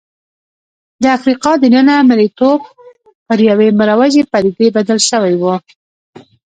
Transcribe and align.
د 1.01 1.03
افریقا 1.17 1.51
دننه 1.63 1.95
مریتوب 2.09 2.59
پر 3.27 3.39
یوې 3.49 3.69
مروجې 3.79 4.23
پدیدې 4.31 4.67
بدل 4.77 4.99
شوی 5.09 5.33
و. 5.37 5.43